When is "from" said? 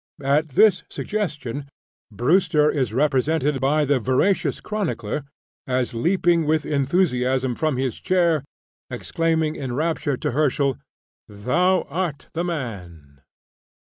7.53-7.77